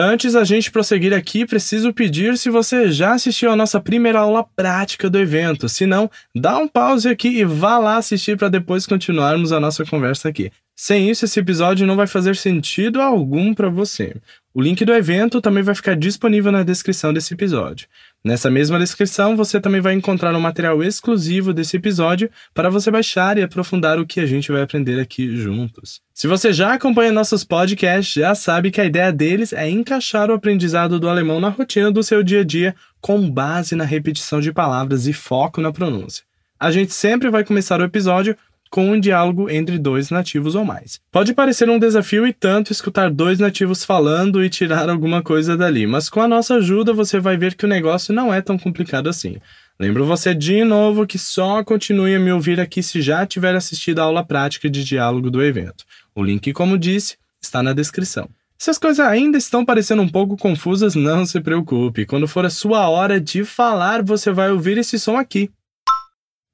[0.00, 4.44] Antes a gente prosseguir aqui, preciso pedir se você já assistiu a nossa primeira aula
[4.44, 5.68] prática do evento.
[5.68, 9.84] Se não, dá um pause aqui e vá lá assistir para depois continuarmos a nossa
[9.84, 10.52] conversa aqui.
[10.76, 14.14] Sem isso, esse episódio não vai fazer sentido algum para você.
[14.54, 17.88] O link do evento também vai ficar disponível na descrição desse episódio.
[18.28, 23.38] Nessa mesma descrição, você também vai encontrar um material exclusivo desse episódio para você baixar
[23.38, 26.02] e aprofundar o que a gente vai aprender aqui juntos.
[26.12, 30.34] Se você já acompanha nossos podcasts, já sabe que a ideia deles é encaixar o
[30.34, 34.52] aprendizado do alemão na rotina do seu dia a dia com base na repetição de
[34.52, 36.22] palavras e foco na pronúncia.
[36.60, 38.36] A gente sempre vai começar o episódio
[38.70, 41.00] com um diálogo entre dois nativos ou mais.
[41.10, 45.86] Pode parecer um desafio e tanto escutar dois nativos falando e tirar alguma coisa dali,
[45.86, 49.08] mas com a nossa ajuda você vai ver que o negócio não é tão complicado
[49.08, 49.36] assim.
[49.78, 54.00] Lembro você de novo que só continue a me ouvir aqui se já tiver assistido
[54.00, 55.84] a aula prática de diálogo do evento.
[56.14, 58.28] O link, como disse, está na descrição.
[58.58, 62.04] Se as coisas ainda estão parecendo um pouco confusas, não se preocupe.
[62.04, 65.48] Quando for a sua hora de falar, você vai ouvir esse som aqui.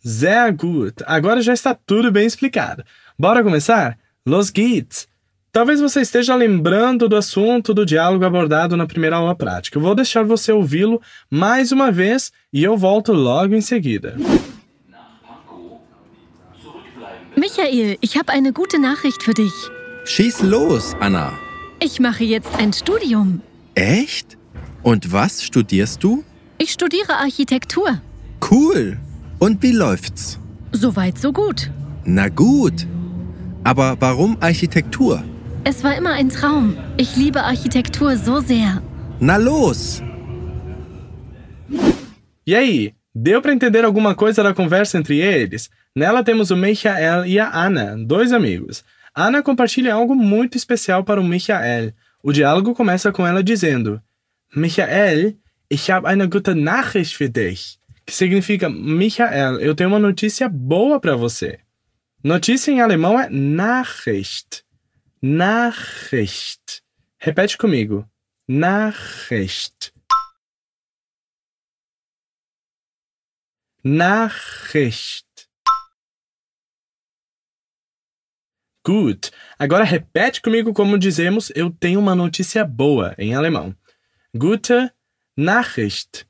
[0.00, 1.02] Sehr gut.
[1.06, 2.84] Agora já está tudo bem explicado.
[3.18, 3.98] Bora começar?
[4.24, 5.06] Los geht's!
[5.50, 9.78] Talvez você esteja lembrando do assunto do diálogo abordado na primeira aula prática.
[9.78, 11.00] Eu vou deixar você ouvi-lo
[11.30, 14.16] mais uma vez e eu volto logo em seguida.
[17.36, 19.52] Michael, ich habe eine gute Nachricht für dich.
[20.04, 21.32] Schieß los, Anna.
[21.80, 23.40] Ich mache jetzt ein Studium.
[23.74, 24.36] Echt?
[24.82, 26.24] Und was studierst du?
[26.58, 28.00] Ich studiere Architektur.
[28.40, 28.98] Cool.
[29.40, 30.38] Und wie läuft's?
[30.72, 31.70] Soweit, so gut.
[32.04, 32.86] Na gut.
[33.62, 35.22] Aber warum Architektur?
[35.64, 36.76] Es war immer ein Traum.
[36.96, 38.82] Ich liebe Architektur so sehr.
[39.20, 40.02] Na los!
[42.44, 45.70] E aí, deu para entender alguma coisa da conversa entre eles?
[45.94, 48.84] Nela temos o Michael e a Anna, dois amigos.
[49.14, 51.92] Anna compartilha algo muito especial para o Michael.
[52.22, 54.00] O diálogo começa com ela dizendo:
[54.54, 55.36] Michael,
[55.70, 57.78] ich habe eine gute Nachricht für dich.
[58.08, 61.60] Que significa: Michael, eu tenho uma notícia boa para você.
[62.24, 64.64] Notícia em alemão é Nachricht.
[65.20, 66.82] Nachricht.
[67.18, 68.08] Repete comigo.
[68.48, 69.92] Nachricht.
[73.84, 75.26] Nachricht.
[78.86, 79.30] Gut.
[79.58, 83.76] Agora repete comigo como dizemos eu tenho uma notícia boa em alemão.
[84.34, 84.90] Gute
[85.36, 86.27] Nachricht.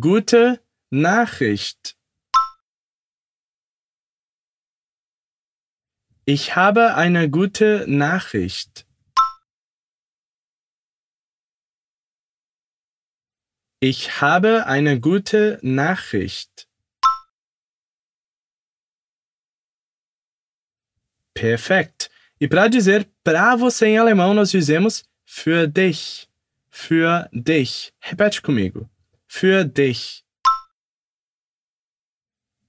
[0.00, 1.96] Gute Nachricht.
[6.24, 8.84] Ich habe eine gute Nachricht.
[13.80, 16.68] Ich habe eine gute Nachricht.
[21.32, 22.10] Perfekt.
[22.40, 26.28] E para dizer para você em alemão, nós dizemos für dich.
[26.68, 27.94] Für dich.
[28.00, 28.90] Repete comigo.
[29.38, 30.24] Für dich.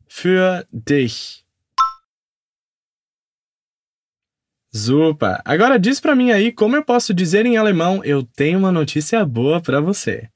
[0.09, 1.45] Für dich.
[4.73, 5.41] Super!
[5.45, 9.25] Agora diz para mim aí como eu posso dizer em alemão eu tenho uma notícia
[9.25, 10.29] boa para você.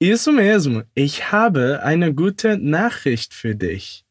[0.00, 4.07] Isso mesmo, ich habe eine gute Nachricht für dich.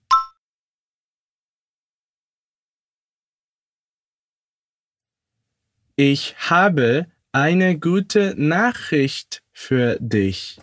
[6.00, 10.60] Ich habe eine gute Nachricht für dich.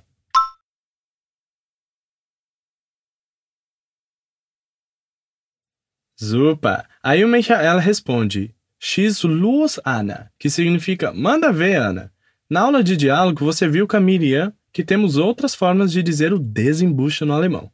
[6.15, 6.85] Super!
[7.03, 12.13] Aí o Michael responde: X los, Ana, que significa manda ver, Ana.
[12.49, 16.33] Na aula de diálogo, você viu com a Miriam que temos outras formas de dizer
[16.33, 17.73] o desembucho no alemão.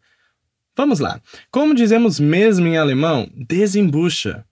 [0.75, 1.21] Vamos lá.
[1.51, 4.47] Como dizemos mesmo em alemão, desembucha.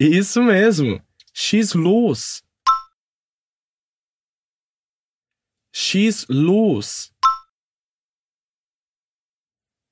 [0.00, 0.98] Isso mesmo.
[1.34, 2.42] Schieß los.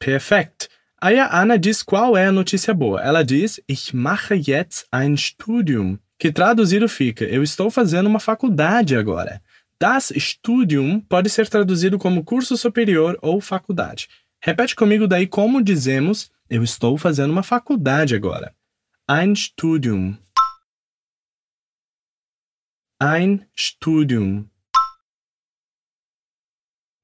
[0.00, 0.70] Perfekt.
[0.98, 3.02] Aí a Ana diz qual é a notícia boa.
[3.02, 5.98] Ela diz: Ich mache jetzt ein Studium.
[6.18, 9.42] Que traduzido fica: Eu estou fazendo uma faculdade agora.
[9.78, 14.08] Das Studium pode ser traduzido como curso superior ou faculdade.
[14.42, 18.56] Repete comigo daí como dizemos: Eu estou fazendo uma faculdade agora.
[19.10, 20.18] Ein Studium.
[22.98, 24.50] Ein Studium.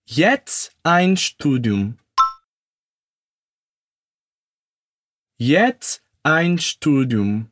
[0.05, 1.99] Jetzt ein Studium.
[5.39, 7.51] Jetzt ein Studium.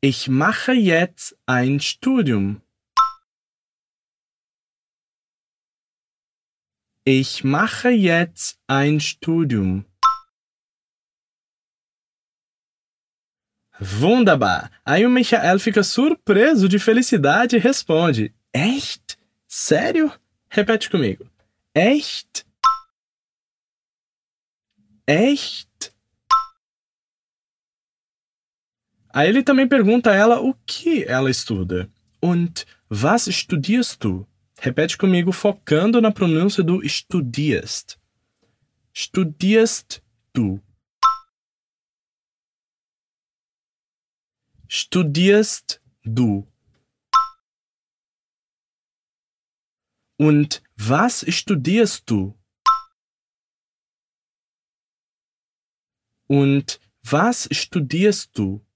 [0.00, 2.62] Ich mache jetzt ein Studium.
[7.04, 9.86] Ich mache jetzt ein Studium.
[13.80, 14.70] Wunderbar!
[14.84, 19.18] Aí o Michael fica surpreso de felicidade e responde: Echt?
[19.46, 20.12] Sério?
[20.48, 21.30] Repete comigo.
[21.74, 22.44] Echt?
[25.06, 25.68] Echt?
[29.12, 31.88] Aí ele também pergunta a ela o que ela estuda.
[32.22, 34.26] Und was studierst du?
[34.58, 37.96] Repete comigo, focando na pronúncia do studierst.
[38.92, 40.00] Studierst
[40.34, 40.60] du?
[44.68, 46.46] Studierst du?
[50.18, 52.36] Und was studierst du?
[56.28, 58.66] Und was studierst du?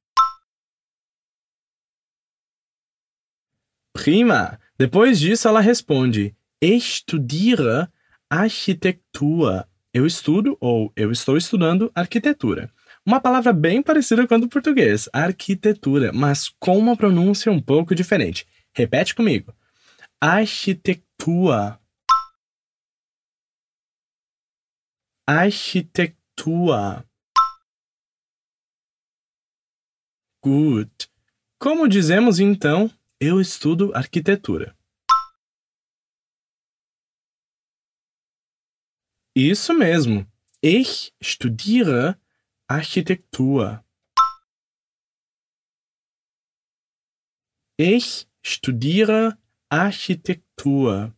[3.92, 4.60] Prima!
[4.78, 7.92] Depois disso, ela responde: Ich studiere
[8.28, 9.66] Architektur.
[9.92, 12.72] Eu estudo ou eu estou estudando arquitetura.
[13.06, 17.94] Uma palavra bem parecida com a do português, arquitetura, mas com uma pronúncia um pouco
[17.94, 18.46] diferente.
[18.74, 19.54] Repete comigo.
[20.20, 21.78] Architektur.
[25.26, 27.04] Architektur.
[30.42, 31.10] Gut.
[31.58, 34.76] Como dizemos então, eu estudo arquitetura.
[39.34, 40.26] Isso mesmo.
[40.62, 42.16] Ich studiere
[42.70, 43.84] Architektur.
[47.76, 49.36] Ich studiere
[49.68, 51.12] Architektur.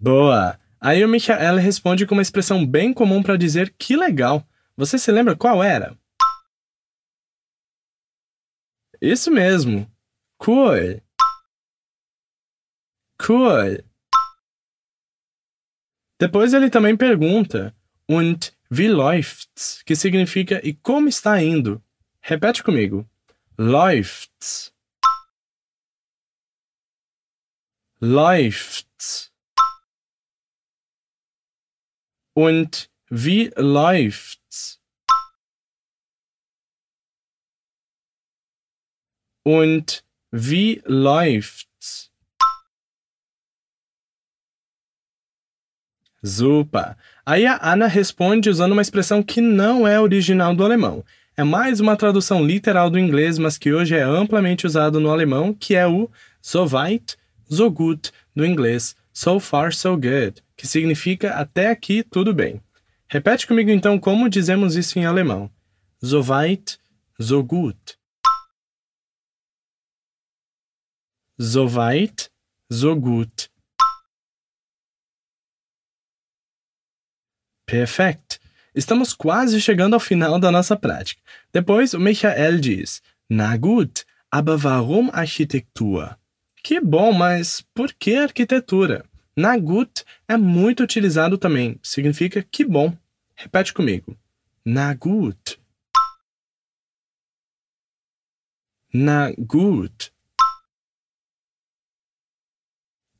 [0.00, 0.58] Boa!
[0.80, 4.44] Aí o Michael responde com uma expressão bem comum para dizer que legal.
[4.76, 5.96] Você se lembra qual era?
[9.00, 9.88] Isso mesmo.
[10.38, 11.00] Cool.
[13.16, 13.95] Cool.
[16.18, 17.76] Depois ele também pergunta
[18.08, 21.82] und wie läuft's, que significa e como está indo.
[22.22, 23.08] Repete comigo.
[23.58, 24.72] Läuft's.
[28.00, 29.32] Läuft's.
[32.34, 34.80] Und wie läuft's?
[39.44, 41.75] Und wie läuft's?
[46.24, 46.96] Super!
[47.24, 51.04] Aí a Ana responde usando uma expressão que não é original do alemão.
[51.36, 55.52] É mais uma tradução literal do inglês, mas que hoje é amplamente usado no alemão,
[55.52, 57.16] que é o so weit,
[57.48, 62.60] so gut do inglês, so far so good, que significa até aqui tudo bem.
[63.08, 65.50] Repete comigo então como dizemos isso em alemão.
[66.02, 66.78] So weit,
[67.20, 67.98] so gut.
[71.38, 72.30] So weit,
[72.70, 73.50] so gut.
[77.66, 78.40] Perfect.
[78.74, 81.20] Estamos quase chegando ao final da nossa prática.
[81.52, 86.16] Depois, o Michael diz: Na gut, aber warum Architektur?
[86.62, 89.04] Que bom, mas por que arquitetura?
[89.36, 91.78] Na gut é muito utilizado também.
[91.82, 92.96] Significa que bom.
[93.34, 94.16] Repete comigo.
[94.64, 95.60] Na gut.
[98.92, 100.12] Na gut.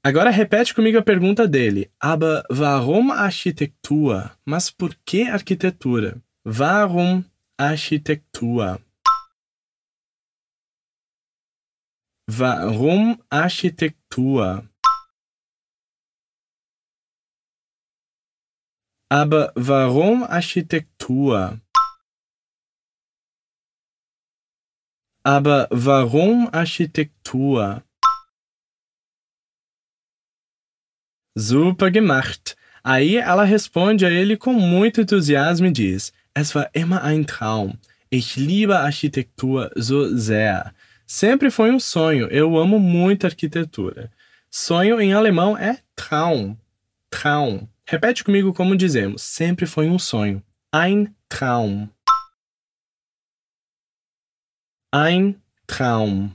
[0.08, 1.90] Agora repete comigo a pergunta dele.
[1.98, 4.30] Aber warum Architektur?
[4.44, 6.22] Mas por que arquitetura?
[6.44, 7.24] Warum
[7.58, 8.80] Architektur?
[12.30, 14.70] Warum Architektur?
[19.10, 21.60] Aber warum Architektur?
[25.24, 27.82] Aber warum Architektur?
[31.36, 32.56] Super gemacht!
[32.82, 37.76] Aí ela responde a ele com muito entusiasmo e diz: Es war immer ein Traum.
[38.10, 40.72] Ich liebe Architektur so sehr.
[41.06, 42.26] Sempre foi um sonho.
[42.28, 44.10] Eu amo muito arquitetura.
[44.50, 46.56] Sonho em alemão é Traum.
[47.10, 47.68] Traum.
[47.84, 49.22] Repete comigo como dizemos.
[49.22, 50.42] Sempre foi um sonho.
[50.72, 51.88] Ein Traum.
[54.92, 56.30] Ein Traum.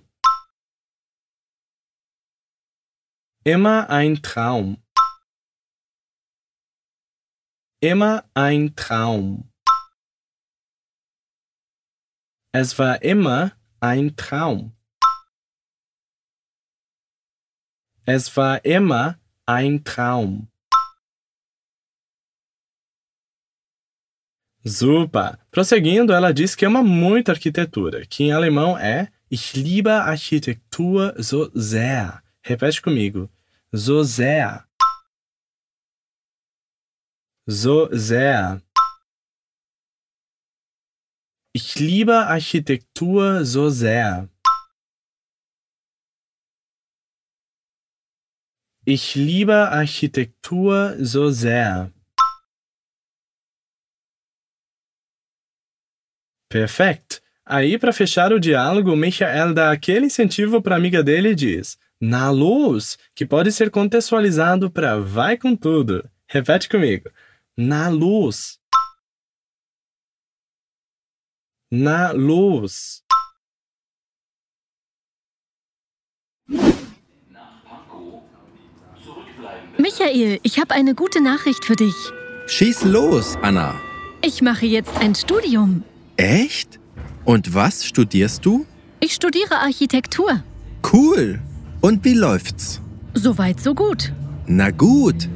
[3.43, 4.80] Immer ein Traum.
[7.83, 9.51] Immer ein Traum.
[12.53, 14.73] Es war immer ein Traum.
[18.05, 20.47] Es war immer ein Traum.
[24.63, 25.39] Super!
[25.50, 31.50] Prosseguindo, ela diz que ama muito arquitetura, que em alemão é Ich liebe Architektur so
[31.55, 32.21] sehr.
[32.43, 33.27] Repete comigo.
[33.71, 34.67] So sehr.
[37.53, 38.62] Sehr.
[41.53, 44.29] Ich liebe Architektur so sehr.
[48.86, 51.91] Ich liebe Architektur so sehr.
[57.46, 61.77] Aí, para fechar o diálogo, Michael dá aquele incentivo para a amiga dele e diz:
[62.00, 66.10] Na luz, que pode ser contextualizado para vai com tudo.
[66.27, 67.10] Repete comigo.
[67.58, 68.60] Na luz.
[71.72, 73.03] Na luz.
[79.77, 81.96] Michael, ich habe eine gute Nachricht für dich.
[82.48, 83.79] Schieß los, Anna.
[84.22, 85.84] Ich mache jetzt ein Studium.
[86.17, 86.79] Echt?
[87.25, 88.65] Und was studierst du?
[89.00, 90.43] Ich studiere Architektur.
[90.91, 91.41] Cool.
[91.81, 92.81] Und wie läuft's?
[93.13, 94.13] Soweit, so gut.
[94.46, 95.27] Na gut.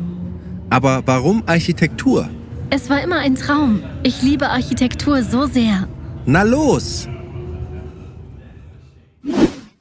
[0.76, 2.30] Aber warum Architektur?
[2.70, 3.82] Es war immer ein Traum.
[4.04, 5.88] Ich liebe Architektur so sehr.
[6.26, 7.08] Na los!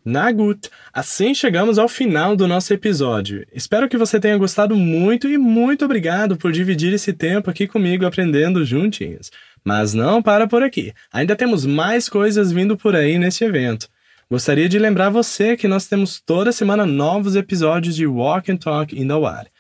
[0.05, 3.45] Na gut, assim chegamos ao final do nosso episódio.
[3.53, 8.07] Espero que você tenha gostado muito e muito obrigado por dividir esse tempo aqui comigo
[8.07, 9.33] aprendendo juntinhos.
[9.65, 10.93] Mas não para por aqui.
[11.13, 13.89] Ainda temos mais coisas vindo por aí nesse evento.
[14.31, 18.97] Gostaria de lembrar você que nós temos toda semana novos episódios de Walk and Talk
[18.97, 19.54] in the Wild.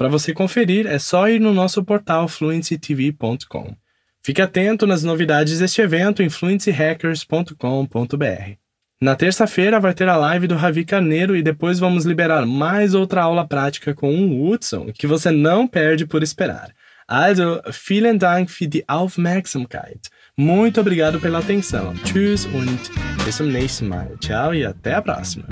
[0.00, 3.76] Para você conferir, é só ir no nosso portal fluencytv.com.
[4.24, 8.56] Fique atento nas novidades deste evento em fluencyhackers.com.br.
[8.98, 13.24] Na terça-feira vai ter a live do Ravi Carneiro e depois vamos liberar mais outra
[13.24, 16.72] aula prática com um Hudson que você não perde por esperar.
[17.06, 20.08] Also, vielen Dank für die Aufmerksamkeit.
[20.34, 21.92] Muito obrigado pela atenção.
[22.04, 22.90] Tschüss und
[23.26, 24.16] bis zum nächsten Mal.
[24.18, 25.44] Tchau e até a próxima.